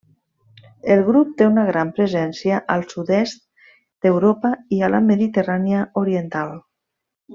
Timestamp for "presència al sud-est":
1.99-3.45